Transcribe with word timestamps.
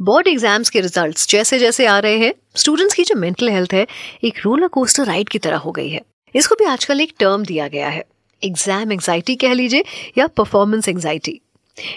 Board 0.00 0.28
exams 0.28 0.70
के 0.70 0.80
results 0.80 1.28
जैसे 1.28 1.58
जैसे 1.58 1.86
आ 1.86 1.98
रहे 1.98 2.18
हैं 2.18 2.32
स्टूडेंट्स 2.56 2.94
की 2.94 3.02
जो 3.04 3.14
मेंटल 3.14 3.48
हेल्थ 3.48 3.72
है, 3.74 3.86
एक 4.24 4.40
रोलर 4.44 4.68
कोस्टर 4.68 5.04
राइड 5.04 5.28
की 5.28 5.38
तरह 5.38 5.56
हो 5.56 5.70
गई 5.72 5.88
है। 5.88 6.00
इसको 6.34 6.54
भी 6.54 6.64
आजकल 6.64 7.00
एक 7.00 7.12
टर्म 7.18 7.44
दिया 7.44 7.68
गया 7.68 7.88
है। 7.88 8.04
एग्ज़ाम 8.42 8.92
एंग्जाइटी 8.92 9.36
कह 9.36 9.52
लीजिए 9.52 9.84
या 10.18 10.26
परफॉर्मेंस 10.26 10.88
एंग्जाइटी 10.88 11.40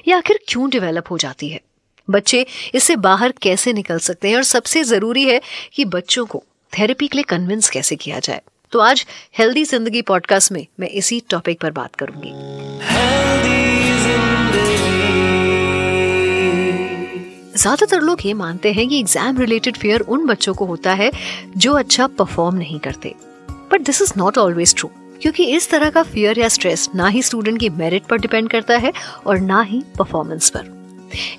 ये 0.08 0.14
आखिर 0.14 0.40
क्यों 0.48 0.70
डेवलप 0.70 1.12
हो 1.12 1.18
जाती 1.18 1.50
है? 1.50 1.60
बच्चे 2.08 2.46
इससे 2.76 2.96
बाहर 2.98 3.34
कैसे 3.42 3.74
निकल 3.74 4.00
सकते 4.00 4.30
हैं 4.30 4.36
और 4.36 4.44
सबसे 4.44 4.84
ज़रूरी 4.84 5.26
है 5.26 5.42
कि 5.74 5.86
बच्चों 5.88 6.26
को 6.26 6.44
थेरेपी 6.74 7.08
के 7.08 7.18
लिए 7.18 7.24
कन्विंस 7.30 7.70
कैसे 7.70 7.96
किया 7.96 8.20
जाए। 8.20 8.42
तो 8.74 8.80
आज 8.80 9.06
हेल्दी 9.40 9.64
ज़िंदगी 9.66 10.02
पॉडकास्ट 10.02 10.52
में 10.52 10.66
मैं 10.80 10.90
इसी 10.90 11.22
टॉपिक 11.30 11.62
पर 11.62 11.72
बात 11.72 11.96
करूँगी। 11.96 13.69
ज़्यादातर 17.60 18.02
लोग 18.02 18.20
ये 18.26 18.34
मानते 18.34 18.72
हैं 18.74 18.88
कि 18.88 19.00
एग्ज़ाम 19.00 19.38
रिलेटेड 19.38 19.78
फियर 19.78 20.02
उन 20.02 20.26
बच्चों 20.28 20.54
को 20.54 20.66
होता 20.66 20.94
है 20.94 21.12
जो 21.58 21.74
अच्छा 21.74 22.08
परफॉर्म 22.08 22.56
नहीं 22.56 22.80
करते। 22.80 23.14
But 23.72 23.82
this 23.82 24.02
is 24.02 24.14
not 24.18 24.38
always 24.38 24.76
true 24.76 24.90
क्योंकि 25.22 25.46
इस 25.56 25.70
तरह 25.70 25.90
का 25.90 26.04
फियर 26.04 26.40
या 26.40 26.48
स्ट्रेस 26.50 26.88
ना 26.96 27.08
ही 27.08 27.22
स्टूडेंट 27.22 27.60
की 27.60 27.70
मेरिट 27.70 28.06
पर 28.06 28.18
डिपेंड 28.18 28.50
करता 28.50 28.78
है 28.78 28.92
और 29.28 29.40
ना 29.40 29.62
ही 29.62 29.84
परफॉर्मेंस 29.98 30.50
पर। 30.50 30.78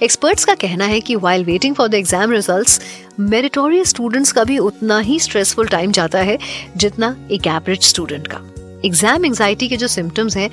एक्सपर्ट्स 0.02 0.44
का 0.44 0.54
कहना 0.56 0.84
है 0.84 1.00
कि 1.00 1.16
while 1.16 1.44
waiting 1.44 1.74
for 1.74 1.88
the 1.88 1.94
exam 1.94 2.32
results 2.32 2.80
meritorious 3.20 3.88
students 3.88 4.32
का 4.32 4.44
भी 4.44 4.58
उतना 4.60 4.98
ही 5.00 5.18
स्ट्रेसफुल 5.20 5.68
टाइम 5.68 5.92
जाता 5.92 6.18
है 6.20 6.38
जितना 6.76 7.14
एक 7.30 7.46
एवरेज 7.46 7.82
स्टूडेंट 7.82 8.26
का। 8.26 8.40
एग्ज़ाम 8.84 9.24
एंग्जाइटी 9.24 9.68
के 9.68 9.76
जो 9.76 9.88
सिम्टम्स 9.88 10.36
हैं, 10.36 10.50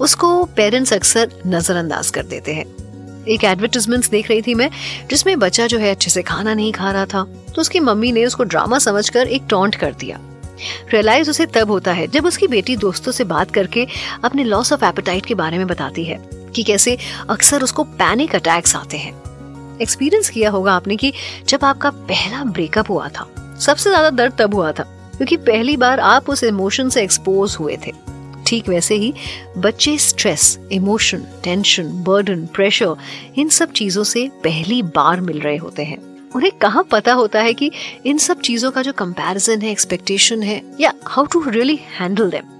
उसको 0.00 0.44
पेरेंट्स 0.56 0.92
अक्सर 0.92 1.40
नजरअंदाज 1.46 2.10
कर 2.10 2.22
देते 2.26 2.54
हैं। 2.54 2.64
एक 3.26 3.44
एडवर्टीजमेंट 3.44 4.10
देख 4.10 4.28
रही 4.30 4.42
थी 4.42 4.54
मैं, 4.54 4.70
जिसमें 5.10 5.38
बच्चा 5.38 5.66
जो 5.66 5.78
है 5.78 5.90
अच्छे 5.90 6.10
से 6.10 6.22
खाना 6.24 6.54
नहीं 6.54 6.72
खा 6.72 6.90
रहा 6.90 7.06
था 7.06 7.24
तो 7.54 7.60
उसकी 7.60 7.80
मम्मी 7.80 8.12
ने 8.12 8.24
उसको 8.26 8.44
ड्रामा 8.44 8.78
समझकर 8.80 9.26
एक 9.28 9.42
टॉन्ट 9.50 9.74
कर 9.76 9.92
दिया। 9.94 10.18
रियलाइज़ 10.92 11.30
उसे 11.30 11.46
तब 11.46 11.70
होता 11.70 11.92
है 11.92 12.06
जब 12.08 12.26
उसकी 12.26 12.46
बेटी 12.48 12.76
दोस्तों 12.78 13.12
से 13.12 13.24
बात 13.26 13.50
करके 13.50 13.86
अपने 14.24 14.44
लॉस 14.44 14.72
ऑफ़ 14.72 14.84
एपेटाइट 14.84 15.26
के 15.26 15.34
बारे 15.34 15.58
में 15.58 15.66
बताती 15.66 16.04
है, 16.04 16.18
कि 16.54 16.62
कैसे 16.62 16.96
अक्सर 17.30 17.62
उसको 17.62 17.84
पैनिक 17.84 18.34
अटैक्स 18.34 18.76
आते 18.76 18.96
हैं। 18.96 19.20
एक्सपीरियंस 19.80 20.28
किया 20.30 20.50
होगा 20.50 20.72
आपने 20.72 20.96
कि 20.96 21.12
जब 21.48 21.64
आपका 21.64 21.90
पहला 21.90 22.44
ब्रेकअप 22.44 22.90
हुआ 22.90 23.08
था, 23.08 23.26
सबसे 23.60 23.90
ज़्यादा 23.90 24.10
दर्द 24.12 24.34
तब 24.38 24.54
हुआ 24.54 24.72
था, 24.72 24.82
क्योंकि 25.16 25.36
पहली 25.38 25.76
बार 25.76 26.00
आप 26.00 26.28
उस 26.30 26.44
इमोशन 26.44 26.88
से 26.88 27.02
एक्सपोज 27.02 27.56
हुए 27.60 27.76
थे। 27.86 27.92
ठीक 28.52 28.68
वैसे 28.68 28.94
ही 28.94 29.12
बच्चे 29.58 29.96
stress 29.98 30.58
emotion 30.72 31.22
tension 31.44 31.90
burden 32.04 32.44
pressure 32.46 32.96
इन 33.38 33.48
सब 33.48 33.70
चीज़ों 33.72 34.02
से 34.04 34.26
पहली 34.44 34.82
बार 34.96 35.20
मिल 35.20 35.38
रहे 35.40 35.56
होते 35.56 35.82
हैं। 35.82 35.96
उन्हें 36.36 36.50
कहाँ 36.52 36.82
पता 36.90 37.12
होता 37.12 37.40
है 37.40 37.54
कि 37.54 37.70
इन 38.06 38.18
सब 38.18 38.40
चीज़ों 38.40 38.70
का 38.70 38.82
जो 38.82 38.92
कंपैरिजन 38.92 39.62
है 39.62 39.70
एक्सपेक्टेशन 39.70 40.42
है, 40.42 40.60
या 40.80 40.92
how 41.06 41.26
to 41.26 41.42
really 41.48 41.78
handle 41.98 42.30
them 42.30 42.50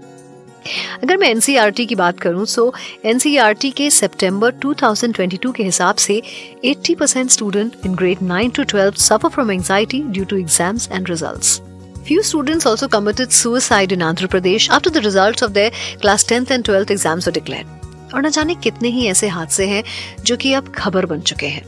अगर 1.02 1.16
मैं 1.16 1.28
एनसीईआरटी 1.28 1.86
की 1.86 1.94
बात 1.94 2.20
करूँ 2.20 2.44
सो 2.46 2.72
एनसीईआरटी 3.04 3.70
के 3.70 3.90
सितंबर 3.90 4.54
2022 4.64 5.54
के 5.56 5.62
हिसाब 5.62 5.96
से 5.96 6.20
80 6.66 6.94
percent 6.94 7.30
student 7.30 7.76
in 7.86 7.94
grade 7.94 8.18
9 8.22 8.54
to 8.56 8.64
12 8.76 8.96
suffer 9.00 9.28
from 9.28 9.50
anxiety 9.50 10.02
due 10.02 10.24
to 10.24 10.36
exams 10.36 10.88
and 10.92 11.10
results 11.10 11.60
Few 12.04 12.22
students 12.24 12.66
also 12.66 12.88
committed 12.88 13.32
suicide 13.32 13.92
in 13.92 14.00
Andhra 14.00 14.28
Pradesh 14.28 14.68
after 14.68 14.90
the 14.90 15.00
results 15.00 15.42
of 15.42 15.54
their 15.54 15.70
class 16.00 16.24
10th 16.24 16.50
and 16.50 16.64
12th 16.64 16.90
exams 16.90 17.26
were 17.26 17.34
declared. 17.36 17.68
और 18.14 18.22
न 18.22 18.30
जाने 18.30 18.54
कितने 18.54 18.88
ही 18.88 19.06
ऐसे 19.06 19.28
हादसे 19.28 19.66
हैं 19.66 19.82
जो 20.24 20.36
कि 20.36 20.52
अब 20.52 20.72
खबर 20.74 21.06
बन 21.06 21.20
चुके 21.20 21.46
हैं। 21.46 21.64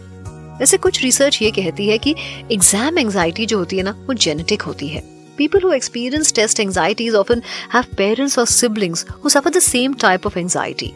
वैसे 0.59 0.77
कुछ 0.77 1.03
रिसर्च 1.03 1.41
ये 1.43 1.51
कहती 1.51 1.89
है 1.89 1.99
कि 1.99 2.15
एग्ज़ाम 2.53 2.99
एंजाइटी 2.99 3.47
जो 3.47 3.59
होती 3.59 3.77
है 3.77 3.83
ना, 3.83 3.91
वो 3.91 4.15
जेनेटिक 4.15 4.63
होती 4.63 4.89
है। 4.89 5.03
People 5.39 5.63
who 5.65 5.73
experience 5.73 6.33
test 6.35 6.61
anxieties 6.61 7.15
often 7.15 7.43
have 7.75 7.97
parents 7.97 8.39
और 8.39 8.47
siblings 8.49 9.07
who 9.25 9.31
suffer 9.31 9.51
the 9.51 9.59
same 9.63 9.95
type 10.01 10.27
of 10.27 10.39
anxiety 10.39 10.93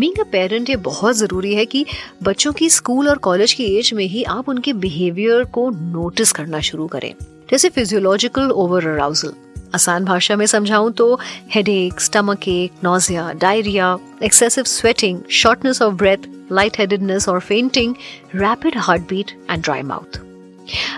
being 0.00 0.18
a 0.20 0.30
parent 0.32 0.70
ये 0.70 0.76
बहुत 0.88 1.16
ज़रूरी 1.16 1.54
है 1.54 1.66
कि 1.66 1.86
बच्चों 2.22 2.52
की 2.52 2.70
स्कूल 2.70 3.08
और 3.08 3.18
कॉलेज 3.18 3.52
की 3.52 3.64
एज 3.78 3.92
में 3.94 4.04
ही 4.04 4.22
आप 4.32 4.48
उनके 4.48 4.72
बिहेवियर 4.84 5.44
को 5.54 5.70
नोटिस 5.70 6.32
करना 6.32 6.60
शुरू 6.60 6.86
करें। 6.86 7.12
जैसे 7.50 7.68
फिजियोलॉजिकल 7.68 8.50
ओवर 8.50 8.86
अराउजल 8.86 9.32
आसान 9.74 10.04
भाषा 10.04 10.36
में 10.36 10.46
समझाऊं 10.46 10.90
तो 10.90 11.20
headache 11.68 12.00
stomach 12.00 12.48
ache 12.48 12.72
nausea 12.84 13.32
diarrhoea 13.32 13.98
excessive 14.22 14.64
sweating 14.64 15.20
shortness 15.30 15.82
of 15.82 15.94
breath 15.94 16.18
lightheadedness 16.78 17.28
और 17.28 17.40
fainting 17.40 17.94
rapid 18.34 18.72
heartbeat 19.02 19.30
and 19.50 19.62
dry 19.62 19.82
mouth 19.82 20.20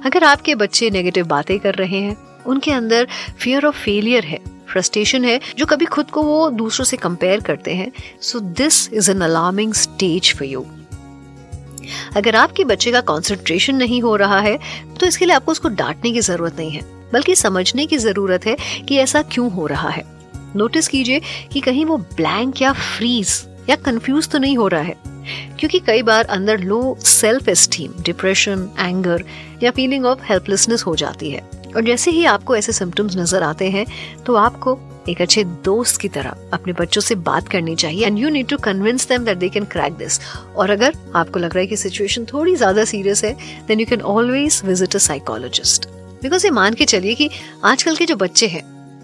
अगर 0.06 0.24
आपके 0.24 0.54
बच्चे 0.54 0.90
नेगेटिव 0.90 1.26
बातें 1.26 1.58
कर 1.58 1.74
रहे 1.74 1.98
हैं, 1.98 2.16
उनके 2.46 2.70
अंदर 2.70 3.08
फियर 3.38 3.66
ऑफ़ 3.66 3.76
फेलियर 3.76 4.24
है 4.24 4.38
फ्रस्ट्रेशन 4.68 5.24
है, 5.24 5.40
जो 5.58 5.66
कभी 5.66 5.84
खुद 5.84 6.10
को 6.10 6.22
वो 6.22 6.50
दूसरों 6.50 6.84
से 6.84 6.96
कंपेयर 6.96 7.40
करते 7.40 7.74
हैं 7.74 7.92
so 8.20 8.40
this 8.40 8.92
is 8.92 9.10
an 9.10 9.20
alarming 9.20 9.74
stage 9.74 10.34
for 10.34 10.48
you 10.48 10.66
अगर 12.16 12.36
आपके 12.36 12.64
बच्चे 12.64 12.92
का 12.92 13.00
कॉन्सेंट्रेशन 13.02 13.76
नहीं 13.76 14.00
हो 14.02 14.14
रहा 14.16 14.40
है 14.40 14.58
तो 15.00 15.06
इसके 15.06 15.24
लिए 15.24 15.34
आपको 15.34 15.52
उसको 15.52 15.68
डांटने 15.70 16.12
की 16.12 16.20
ज़रूरत 16.20 16.56
नहीं 16.58 16.70
है, 16.70 16.82
बल्कि 17.12 17.34
समझने 17.36 17.86
की 17.86 17.98
ज़रूरत 17.98 18.46
है 18.46 18.56
कि 18.88 18.98
ऐसा 18.98 19.22
क्यों 19.24 19.50
हो 19.52 19.66
रहा 19.66 19.88
है। 19.88 20.04
नोटिस 20.56 20.88
कीजिए 20.88 21.20
कि 21.52 21.60
कहीं 21.60 21.84
वो 21.84 21.96
ब्लैंक 21.96 22.62
या 22.62 22.72
फ्रीज 22.72 23.44
या 23.70 23.76
कंफ्यूज 23.76 24.28
तो 24.28 24.38
नहीं 24.38 24.56
हो 24.56 24.68
रहा 24.68 24.82
है, 24.82 24.96
क्योंकि 25.58 25.78
कई 25.78 26.02
बार 26.02 26.24
अंदर 26.26 26.60
low 26.60 26.96
self 27.00 27.48
esteem 27.48 27.92
depression 28.02 28.68
anger 28.78 29.24
या 29.62 29.70
फीलिंग 29.70 30.04
ऑफ़ 30.06 30.22
हेल्पलेसनेस 30.24 30.82
हो 30.82 30.94
जाती 30.96 31.30
है। 31.30 31.42
और 31.78 31.84
जैसे 31.84 32.10
ही 32.10 32.24
आपको 32.24 32.54
ऐसे 32.56 32.72
सिम्टम्स 32.72 33.16
नज़र 33.16 33.42
आते 33.42 33.68
हैं 33.70 33.84
तो 34.26 34.34
आपको 34.34 34.78
एक 35.08 35.20
अच्छे 35.22 35.42
दोस्त 35.64 36.00
की 36.00 36.08
तरह 36.08 36.36
अपने 36.52 36.72
बच्चों 36.72 37.00
से 37.00 37.14
बात 37.26 37.48
करनी 37.48 37.74
चाहिए 37.76 38.06
and 38.06 38.18
you 38.18 38.28
need 38.28 38.46
to 38.48 38.56
convince 38.56 39.06
them 39.08 39.24
that 39.24 39.38
they 39.38 39.48
can 39.48 39.64
crack 39.64 39.92
this 39.92 40.18
और 40.56 40.70
अगर 40.70 40.94
आपको 41.16 41.38
लग 41.38 41.54
रहा 41.54 41.60
है 41.60 41.66
कि 41.66 41.76
सिचुएशन 41.76 42.24
थोड़ी 42.24 42.54
ज़्यादा 42.54 42.84
सीरियस 42.84 43.22
है 43.24 43.32
then 43.68 43.80
you 43.80 43.86
can 43.86 44.00
always 44.00 44.60
visit 44.64 44.96
a 44.96 44.98
psychologist 44.98 45.86
because 46.22 46.46
ये 46.46 46.50
मान 46.50 46.74
के 46.74 46.84
चलिए 46.84 47.14
कि 47.14 47.28
आजकल 47.64 47.96
के 47.96 48.06
जो 48.06 48.16
बच्चे 48.16 48.46
हैं, 48.46 48.62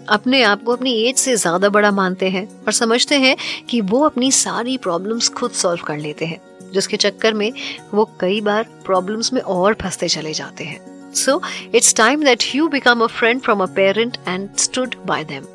अपने 0.09 0.41
आप 0.43 0.63
को 0.63 0.73
अपनी 0.73 0.93
एज 1.03 1.15
से 1.17 1.35
ज़्यादा 1.35 1.69
बड़ा 1.69 1.91
मानते 1.91 2.29
हैं 2.29 2.47
और 2.65 2.73
समझते 2.73 3.19
हैं 3.19 3.35
कि 3.69 3.79
वो 3.83 4.01
अपनी 4.05 4.31
सारी 4.31 4.77
प्रॉब्लम्स 4.77 5.29
खुद 5.29 5.51
सॉल्व 5.51 5.83
कर 5.83 5.97
लेते 5.97 6.25
हैं, 6.25 6.39
जिसके 6.73 6.97
चक्कर 6.97 7.33
में 7.33 7.51
वो 7.93 8.05
कई 8.19 8.41
बार 8.41 8.63
प्रॉब्लम्स 8.85 9.33
में 9.33 9.41
और 9.41 9.73
फंसते 9.73 10.07
चले 10.07 10.33
जाते 10.33 10.63
हैं। 10.63 10.94
So 11.15 11.41
it's 11.75 11.95
time 11.95 12.23
that 12.23 12.43
you 12.55 12.67
become 12.67 13.03
a 13.03 13.07
friend 13.09 13.41
from 13.41 13.63
a 13.63 13.67
parent 13.75 14.17
and 14.27 14.49
stood 14.57 14.95
by 15.05 15.23
them 15.23 15.45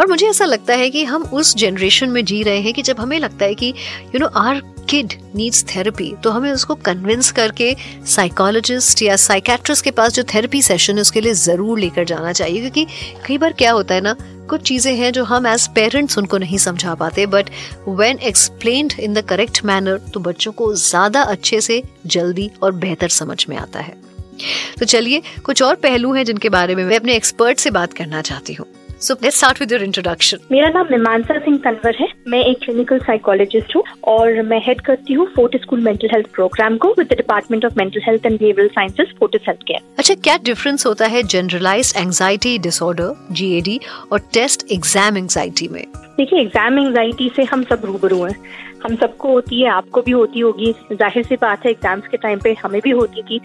और 0.00 0.06
मुझे 0.08 0.26
ऐसा 0.26 0.44
लगता 0.44 0.74
है 0.74 0.90
कि 0.90 1.04
हम 1.04 1.22
उस 1.22 1.54
जनरेशन 1.56 2.10
में 2.10 2.24
जी 2.24 2.42
रहे 2.42 2.60
हैं 2.60 2.72
कि 2.74 2.82
जब 2.82 3.00
हमें 3.00 3.18
लगता 3.18 3.44
है 3.44 3.54
कि 3.54 3.72
you 4.14 4.18
know 4.18 4.26
our 4.40 4.60
kid 4.90 5.12
needs 5.36 5.64
therapy 5.74 6.12
तो 6.24 6.30
हमें 6.30 6.50
उसको 6.52 6.74
कन्विंस 6.74 7.30
करके 7.32 7.74
साइकोलॉजिस्ट 8.08 9.02
या 9.02 9.16
साइकेट्रिस्ट 9.16 9.84
के 9.84 9.90
पास 9.90 10.14
जो 10.14 10.22
थेरेपी 10.34 10.62
सेशन 10.62 10.94
है, 10.94 11.00
उसके 11.00 11.20
लिए 11.20 11.34
ज़रूर 11.34 11.78
लेकर 11.78 12.04
जाना 12.04 12.32
चाहिए। 12.32 12.60
क्योंकि 12.60 12.86
कई 13.26 13.38
बार 13.38 13.52
क्या 13.52 13.72
होता 13.72 13.94
है 13.94 14.00
ना, 14.00 14.16
कुछ 14.50 14.62
चीज़ें 14.62 14.94
हैं 14.96 15.12
जो 15.12 15.24
हम 15.24 15.46
एज 15.46 15.66
पेरेंट्स 15.74 16.18
उनको 16.18 16.38
नहीं 16.38 16.58
समझा 16.58 16.94
पाते 16.94 17.26
but 17.26 17.50
when 17.88 18.18
explained 18.18 18.92
in 19.00 19.14
the 19.14 19.24
correct 19.24 19.64
manner 19.64 19.98
तो 20.14 20.20
बच्चों 20.20 20.52
को 20.52 20.74
ज़्यादा 20.74 21.22
अच्छे 21.24 21.60
से 21.60 21.82
जल्दी 22.06 22.50
और 22.62 22.72
बेहतर 22.76 23.08
समझ 23.10 23.44
में 23.48 23.56
आता 23.56 23.80
है। 23.80 23.94
तो 24.78 24.86
चलिए 24.86 25.22
कुछ 25.44 25.62
और 25.62 25.74
पहलू 25.74 26.12
हैं 26.12 26.24
जिनके 26.24 26.48
बारे 26.48 26.74
में 26.74 26.84
मैं 26.84 26.96
अपने 26.96 27.14
एक्सपर्ट 27.14 27.58
से 27.58 27.70
बात 27.70 27.92
करना 27.92 28.22
चाहती 28.22 28.54
हूँ। 28.54 28.66
So 29.00 29.14
let's 29.22 29.36
start 29.36 29.60
with 29.60 29.72
your 29.72 29.82
introduction 29.82 30.38
मेरा 30.50 30.68
नाम 30.68 30.86
मीमांसा 30.90 31.38
सिंह 31.38 31.56
तनवर 31.64 31.96
है। 32.00 32.08
मैं 32.28 32.42
एक 32.44 32.58
क्लिनिकल 32.64 32.98
साइकोलॉजिस्ट 33.00 33.74
हूँ 33.76 33.82
और 34.08 34.40
मैं 34.42 34.60
हेड 34.66 34.80
करती 34.86 35.12
हूँ 35.12 35.26
fort 35.36 35.56
school 35.62 35.80
mental 35.84 36.08
health 36.12 36.26
programme 36.34 36.76
को 36.78 36.88
with 36.98 37.08
the 37.12 37.16
department 37.16 37.64
of 37.64 37.78
mental 37.78 38.02
health 38.06 38.26
and 38.26 38.38
behavioural 38.38 38.68
sciences 38.70 39.14
Fortis 39.18 39.48
health 39.48 39.62
care 39.68 39.80
अच्छा 39.98 40.14
क्या 40.14 40.36
डिफरेंस 40.44 40.86
होता 40.86 41.06
है 41.06 41.22
जनरलाइज्ड 41.24 41.96
एंजाइटी 41.98 42.58
डिसऑर्डर 42.60 43.14
जीएडी 43.32 43.80
और 44.12 44.20
टेस्ट 44.34 44.70
एग्ज़ाम 44.72 45.16
एंजाइटी 45.16 45.68
में? 45.68 45.84
देखिए 46.16 46.40
एग्ज़ाम 46.40 46.78
एंजाइटी 46.78 47.30
से 47.36 47.42
हम 47.44 47.62
सब 47.64 47.84
रूबरू 47.84 48.22
हैं। 48.24 48.34
हम 48.82 48.94
सबको 48.96 49.30
होती 49.32 49.60
है 49.60 49.68
आपको 49.70 50.00
भी 50.02 50.10
होती 50.10 50.40
होगी। 50.40 50.72
ज़ाहिर 50.92 51.24
सी 51.24 51.36
बात 51.36 51.64
है 51.64 51.70
एग्ज़ाम्स 51.70 52.06
के 52.10 52.16
टाइम 52.16 52.38
पे 52.44 52.52
हमें 52.62 52.80
भी 52.84 52.90
होती 52.90 53.22
थी। 53.22 53.40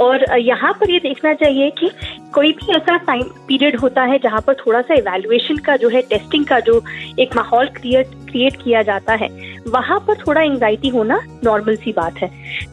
और 0.00 0.24
यहाँ 0.38 0.72
पर 0.80 0.90
ये 0.90 0.98
देखना 0.98 1.32
चाहिए 1.34 1.70
कि 1.80 1.90
कोई 2.34 2.52
भी 2.52 2.72
ऐसा 2.76 2.96
टाइम 2.96 3.22
पीरियड 3.48 3.76
होता 3.80 4.02
है 4.02 4.18
जहाँ 4.18 4.40
पर 4.46 4.54
थोड़ा 4.56 4.80
सा 4.80 4.94
इवेल्युएशन 4.98 5.56
का 5.66 5.76
जो 5.76 5.88
है 5.88 6.02
टेस्टिंग 6.10 6.44
का 6.46 6.60
जो 6.60 6.82
एक 7.18 7.36
माहौल 7.36 7.68
क्रिएट 7.76 8.16
क्रिएट 8.30 8.56
किया 8.62 8.82
जाता 8.82 9.14
है, 9.14 9.28
वहाँ 9.68 9.98
पर 10.06 10.16
थोड़ा 10.18 10.40
एंजाइटी 10.42 10.88
होना 10.88 11.20
नॉर्मल 11.44 11.76
सी 11.76 11.92
बात 11.92 12.18
है। 12.18 12.30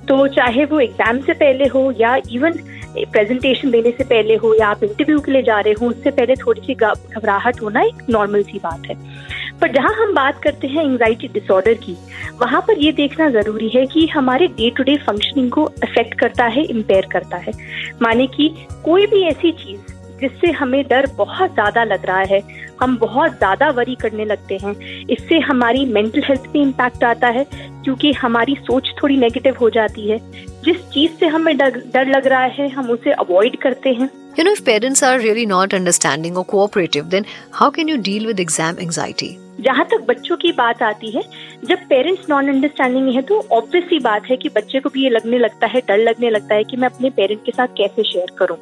तो 0.07 0.27
चाहे 0.29 0.65
वो 0.65 0.79
एग्ज़ाम 0.79 1.19
से 1.21 1.33
पहले 1.35 1.67
हो 1.67 1.91
या 1.99 2.15
इवन 2.31 2.59
प्रेजेंटेशन 3.11 3.71
देने 3.71 3.91
से 3.91 4.03
पहले 4.03 4.35
हो 4.35 4.53
या 4.55 4.67
आप 4.67 4.83
इंटरव्यू 4.83 5.19
के 5.19 5.31
लिए 5.31 5.41
जा 5.43 5.59
रहे 5.59 5.73
हो, 5.73 5.87
उससे 5.87 6.11
पहले 6.11 6.35
थोड़ी 6.35 6.61
सी 6.61 6.73
घबराहट 6.75 7.61
होना 7.61 7.81
एक 7.81 8.05
नॉर्मल 8.09 8.43
सी 8.43 8.59
बात 8.63 8.85
है। 8.85 8.95
पर 9.61 9.71
जहाँ 9.71 9.93
हम 9.95 10.13
बात 10.15 10.41
करते 10.43 10.67
हैं 10.67 10.83
एंजाइटी 10.83 11.27
डिसऑर्डर 11.29 11.73
की, 11.75 11.95
वहाँ 12.41 12.61
पर 12.67 12.79
ये 12.79 12.91
देखना 12.91 13.29
ज़रूरी 13.31 13.69
है 13.69 13.85
कि 13.85 14.05
हमारे 14.07 14.47
डे 14.49 14.69
टू 14.77 14.83
डे 14.83 14.95
फंक्शनिंग 14.99 15.51
को 15.51 15.63
अफेक्ट 15.63 16.19
करता 16.19 16.45
है 16.47 16.63
इम्पेयर 16.65 17.07
करता 17.11 17.37
है। 17.37 17.51
माने 18.01 18.27
कि 18.27 18.49
कोई 18.85 19.05
भी 19.07 19.21
ऐसी 19.23 19.51
चीज़ 19.53 19.93
जिससे 20.25 20.51
हमें 20.51 20.83
डर 20.87 21.07
बहुत 21.17 21.53
ज़्यादा 21.53 21.83
लग 21.83 22.05
रहा 22.05 22.19
है। 22.19 22.41
हम 22.81 22.97
बहुत 22.97 23.31
ज़्यादा 23.31 23.69
वरी 23.69 23.95
करने 23.95 24.25
लगते 24.25 24.57
हैं। 24.63 24.73
इससे 25.09 25.39
हमारी 25.39 25.85
मेंटल 25.85 26.23
हेल्थ 26.23 26.51
पे 26.53 26.61
इम्पैक्ट 26.61 27.03
आता 27.03 27.27
है, 27.27 27.45
क्योंकि 27.83 28.11
हमारी 28.13 28.55
सोच 28.61 28.89
थोड़ी 29.01 29.17
नेगेटिव 29.17 29.57
हो 29.61 29.69
जाती 29.69 30.09
है। 30.09 30.19
जिस 30.65 30.83
चीज़ 30.89 31.11
से 31.11 31.27
हमें 31.27 31.55
डर 31.57 31.81
डर 31.93 32.07
लग 32.07 32.27
रहा 32.27 32.45
है, 32.57 32.69
हम 32.69 32.89
उसे 32.89 33.11
अवॉइड 33.11 33.61
करते 33.61 33.93
हैं। 33.93 34.09
You 34.39 34.43
know 34.43 34.51
if 34.51 34.63
parents 34.63 35.03
are 35.03 35.19
really 35.19 35.45
not 35.45 35.73
understanding 35.73 36.37
और 36.37 36.43
cooperative 36.43 37.03
then 37.05 37.25
how 37.53 37.71
can 37.71 37.89
you 37.89 37.97
deal 38.01 38.27
with 38.27 38.39
exam 38.39 38.85
anxiety? 38.85 39.33
जहाँ 39.59 39.85
तक 39.85 40.05
बच्चों 40.07 40.35
की 40.37 40.51
बात 40.51 40.81
आती 40.83 41.09
है, 41.11 41.21
जब 41.65 41.85
पेरेंट्स 41.89 42.29
नॉन 42.29 42.47
अंडरस्टैंडिंग 42.49 43.07
है 43.15 43.21
तो 43.21 43.39
ऑब्वियस 43.51 43.83
ही 43.91 43.99
बात 43.99 44.29
है 44.29 44.35
कि 44.37 44.49
बच्चे 44.49 44.79
को 44.79 44.89
भी 44.89 45.03
ये 45.03 45.09
लगने 45.09 45.37
लगता 45.39 45.67
है, 45.67 45.81
डर 45.87 45.97
लगने 45.99 46.29
लगता 46.29 46.55
है 46.55 46.63
कि 46.63 46.77
मैं 46.77 46.89
अपने 46.89 47.09
पेरेंट 47.09 47.43
के 47.45 47.51
साथ 47.51 47.67
कैसे 47.77 48.03
शेयर 48.03 48.35
करूँ। 48.37 48.57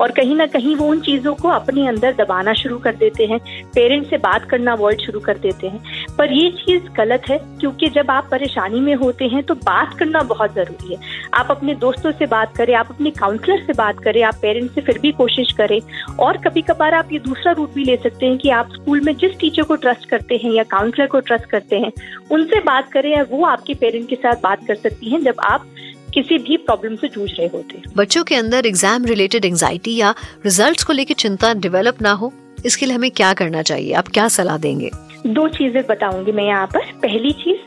और 0.00 0.10
कहीं 0.10 0.36
ना 0.36 0.46
कहीं 0.46 0.74
वो 0.76 0.88
उन 0.88 1.00
चीज़ों 1.00 1.34
को 1.34 1.48
अपने 1.48 1.86
अंदर 1.88 2.14
दबाना 2.14 2.52
शुरू 2.54 2.78
कर 2.78 2.94
देते 2.96 3.26
हैं 3.26 3.38
पेरेंट्स 3.74 4.10
से 4.10 4.16
बात 4.18 4.48
करना 4.50 4.72
अवॉइड 4.72 5.00
शुरू 5.00 5.20
कर 5.20 5.38
देते 5.38 5.66
हैं। 5.66 5.95
पर 6.18 6.32
ये 6.32 6.50
चीज़ 6.52 6.82
गलत 6.96 7.22
है, 7.28 7.38
क्योंकि 7.60 7.88
जब 7.90 8.10
आप 8.10 8.28
परेशानी 8.30 8.80
में 8.80 8.94
होते 8.94 9.24
हैं 9.24 9.42
तो 9.42 9.54
बात 9.56 9.96
करना 9.98 10.20
बहुत 10.24 10.54
ज़रूरी 10.54 10.94
है। 10.94 11.00
आप 11.34 11.50
अपने 11.50 11.74
दोस्तों 11.76 12.12
से 12.12 12.26
बात 12.26 12.56
करें, 12.56 12.74
आप 12.74 12.90
अपने 12.90 13.10
काउंसलर 13.12 13.64
से 13.66 13.72
बात 13.74 14.00
करें, 14.04 14.22
आप 14.22 14.38
पेरेंट्स 14.42 14.74
से 14.74 14.80
फिर 14.80 14.98
भी 14.98 15.12
कोशिश 15.14 15.52
करें। 15.52 15.80
और 16.18 16.36
कभी 16.38 16.62
कभार 16.62 16.94
आप 16.94 17.12
ये 17.12 17.18
दूसरा 17.20 17.52
रूट 17.52 17.74
भी 17.74 17.84
ले 17.84 17.96
सकते 17.96 18.26
हैं 18.26 18.38
कि 18.38 18.50
आप 18.50 18.72
स्कूल 18.72 19.00
में 19.00 19.14
जिस 19.16 19.38
टीचर 19.40 19.62
को 19.62 19.76
ट्रस्ट 19.76 20.08
करते 20.10 20.40
हैं 20.44 20.52
या 20.52 20.62
काउंसलर 20.66 21.06
को 21.06 21.20
ट्रस्ट 21.20 21.50
करते 21.50 21.76
हैं, 21.76 21.92
उनसे 22.30 22.60
बात 22.62 22.90
करें 22.92 23.10
या 23.10 23.24
वो 23.30 23.44
आपके 23.46 23.74
पेरेंट 23.76 24.08
के 24.08 24.16
साथ 24.16 24.42
बात 24.42 24.66
कर 24.66 24.74
सकती 24.76 25.10
हैं 25.10 25.22
जब 25.22 25.40
आप 25.44 25.66
किसी 26.14 26.38
भी 26.38 26.56
प्रॉब्लम 26.58 26.94
से 26.96 27.08
जूझ 27.08 27.30
रहे 27.30 27.46
होते 27.46 27.78
हैं। 27.78 27.92
बच्चों 27.96 28.24
के 28.24 28.34
अंदर 28.34 28.66
एग्ज़ाम 28.66 29.04
रिलेटेड 29.04 29.44
एंजाइटी 29.44 29.96
या 29.96 30.14
रिजल्ट्स 30.44 30.84
को 30.84 30.92
लेकर 30.92 31.14
चिंता 31.16 31.52
डेवलप 31.56 32.02
ना 32.02 32.12
हो, 32.12 32.32
इसके 32.66 32.86
लिए 32.86 32.94
हमें 32.94 33.10
क्या 33.12 33.32
करना 33.34 33.62
चाहिए? 33.62 33.92
आप 33.92 34.08
क्या 34.08 34.28
सलाह 34.30 34.58
देंगे? 34.58 34.90
दो 35.26 35.46
चीज़ें 35.48 35.82
बताऊँगी 35.86 36.32
मैं 36.32 36.44
यहाँ 36.44 36.66
पर। 36.66 36.92
पहली 37.02 37.32
चीज़ 37.34 37.60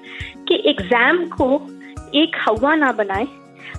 कि 0.47 0.63
एग्ज़ाम 0.69 1.25
को 1.31 1.47
एक 2.15 2.35
हवा 2.39 2.75
ना 2.75 2.91
बनाए। 2.91 3.27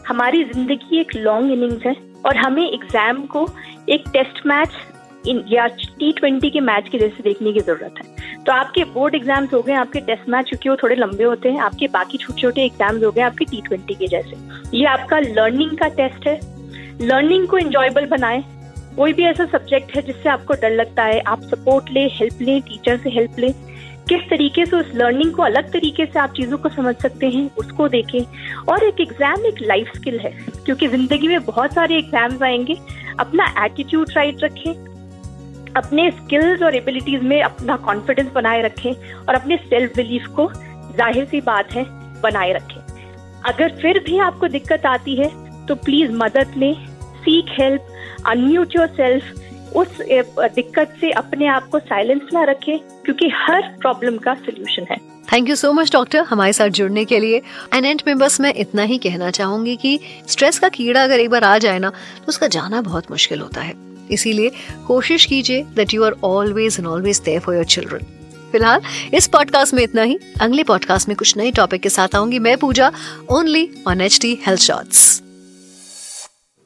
हमारी 0.08 0.44
ज़िंदगी 0.44 1.00
एक 1.00 1.14
लॉन्ग 1.16 1.52
इनिंग्स 1.52 1.86
है 1.86 1.94
और 2.26 2.36
हमें 2.36 2.62
एग्ज़ाम 2.62 3.22
को 3.26 3.48
एक 3.88 4.04
टेस्ट 4.12 4.46
मैच 4.46 4.68
इन 5.28 5.42
या 5.48 5.66
टी 5.68 6.12
ट्वेंटी 6.12 6.50
के 6.50 6.60
मैच 6.60 6.88
के 6.88 6.98
जैसे 6.98 7.22
देखने 7.22 7.52
की 7.52 7.60
ज़रूरत 7.60 7.94
है। 7.98 8.44
तो 8.44 8.52
आपके 8.52 8.84
बोर्ड 8.84 9.14
एग्ज़ाम्स 9.14 9.52
हो 9.54 9.60
गए, 9.62 9.72
आपके 9.72 10.00
टेस्ट 10.00 10.28
मैच 10.28 10.48
क्योंकि 10.48 10.68
वो 10.68 10.76
थोड़े 10.82 10.96
लंबे 10.96 11.24
होते 11.24 11.50
हैं, 11.50 11.60
आपके 11.60 11.88
बाकी 11.88 12.18
छोटे 12.18 12.40
छोटे 12.40 12.64
एग्ज़ाम्स 12.64 13.04
हो 13.04 13.10
गए, 13.10 13.22
आपके 13.22 13.44
टी 13.44 13.60
ट्वेंटी 13.60 13.94
के 13.94 14.08
जैसे। 14.08 14.36
ये 14.78 14.84
आपका 14.86 15.18
लर्निंग 15.18 15.76
का 15.78 15.88
टेस्ट 15.96 16.26
है। 16.26 16.38
लर्निंग 17.02 17.46
को 17.48 17.58
इंजॉयबल 17.58 18.06
बनाए। 18.06 18.42
कोई 18.96 19.12
भी 19.12 19.22
ऐसा 19.24 19.44
सब्जेक्ट 19.48 19.96
है 19.96 20.02
जिससे 20.02 20.28
आपको 20.28 20.54
डर 20.54 20.70
लगता 20.70 21.02
है, 21.04 21.20
आप 21.20 21.42
सपोर्ट 21.44 21.90
ले 21.90 22.00
हेल्प 22.12 22.40
लें 22.42 22.60
टीचर 22.62 22.96
से 22.98 23.10
हेल्प 23.10 23.38
लें, 23.38 23.52
किस 24.08 24.28
तरीके 24.30 24.64
से 24.66 24.76
उस 24.76 24.90
लर्निंग 24.94 25.32
को 25.34 25.42
अलग 25.42 25.72
तरीके 25.72 26.06
से 26.06 26.18
आप 26.18 26.32
चीज़ों 26.36 26.58
को 26.58 26.68
समझ 26.68 26.94
सकते 26.96 27.28
हैं, 27.28 27.50
उसको 27.58 27.88
देखें। 27.88 28.64
और 28.68 28.84
एक 28.84 29.00
एग्ज़ाम 29.00 29.46
एक 29.46 29.60
लाइफ 29.62 29.92
स्किल 29.96 30.18
है, 30.20 30.30
क्योंकि 30.64 30.88
ज़िंदगी 30.88 31.28
में 31.28 31.44
बहुत 31.44 31.74
सारे 31.74 31.98
एग्ज़ाम्स 31.98 32.42
आएँगे। 32.42 32.76
अपना 33.18 33.46
एटीट्यूड 33.64 34.10
राइट 34.16 34.42
रखें, 34.44 34.72
अपने 35.74 36.10
स्किल्स 36.10 36.62
और 36.62 36.76
एबिलिटीज 36.76 37.22
में 37.22 37.40
अपना 37.42 37.76
कॉन्फिडेंस 37.78 38.30
बनाए 38.32 38.62
रखें 38.62 38.92
और 38.92 39.34
अपने 39.34 39.56
सेल्फ 39.58 39.96
बिलीफ 39.96 40.26
को 40.36 40.50
ज़ाहिर 40.96 41.24
सी 41.24 41.40
बात 41.42 41.72
है 41.72 41.84
बनाए 42.22 42.52
रखें। 42.52 42.80
अगर 43.44 43.76
फिर 43.82 43.98
भी 44.06 44.18
आपको 44.20 44.48
दिक्कत 44.48 44.86
आती 44.86 45.14
है 45.16 45.28
तो 45.66 45.74
प्लीज़ 45.76 46.12
मदद 46.14 46.54
लें 46.56 46.74
सीख 47.18 47.58
हेल्प 47.58 47.89
अनम्यूट 48.26 48.76
योर 48.76 48.86
सेल्फ 48.96 49.76
उस 49.76 50.00
दिक्कत 50.54 50.96
से 51.00 51.10
अपने 51.12 51.46
आप 51.46 51.68
को 51.68 51.78
साइलेंस 51.78 52.22
ना 52.32 52.42
रखें, 52.44 52.78
क्योंकि 53.04 53.28
हर 53.36 53.62
प्रॉब्लम 53.80 54.16
का 54.18 54.34
सोल्यूशन 54.36 54.86
है। 54.90 54.96
Thank 55.32 55.48
you 55.48 55.56
so 55.56 55.72
much 55.72 55.92
doctor 55.92 56.20
हमारे 56.20 56.52
साथ 56.52 56.68
जुड़ने 56.68 57.04
के 57.04 57.18
लिए। 57.18 57.42
एंड 57.74 57.84
एंड 57.84 58.02
में 58.06 58.18
बस 58.18 58.40
मैं 58.40 58.52
इतना 58.54 58.82
ही 58.82 58.98
कहना 58.98 59.30
चाहूँगी 59.30 59.76
कि 59.76 59.98
स्ट्रेस 60.28 60.58
का 60.58 60.68
कीड़ा 60.68 61.04
अगर 61.04 61.20
एक 61.20 61.30
बार 61.30 61.44
आ 61.44 61.56
जाए 61.58 61.78
ना 61.78 61.90
तो 61.90 62.28
उसका 62.28 62.46
जाना 62.48 62.80
बहुत 62.80 63.10
मुश्किल 63.10 63.40
होता 63.40 63.60
है। 63.60 63.74
इसीलिए 64.10 64.50
कोशिश 64.86 65.24
कीजिए 65.24 65.62
that 65.76 65.94
you 65.94 66.04
are 66.04 66.16
always 66.24 66.76
and 66.78 66.88
always 66.88 67.20
there 67.24 67.40
for 67.40 67.54
your 67.54 67.64
children 67.66 68.06
फ़िलहाल, 68.52 68.80
इस 69.14 69.26
पॉडकास्ट 69.28 69.74
में 69.74 69.82
इतना 69.82 70.02
ही। 70.02 70.18
अगले 70.40 70.62
पॉडकास्ट 70.64 71.08
में 71.08 71.16
कुछ 71.16 71.36
नए 71.36 71.50
टॉपिक 71.52 71.80
के 71.80 71.88
साथ 71.88 72.16
आऊँगी। 72.16 72.38
मैं 72.38 72.56
Pooja 72.58 72.90
only 73.30 73.68
on 73.88 74.00
H 74.00 74.18
T 74.22 74.38
health 74.46 74.60
shorts 74.60 75.19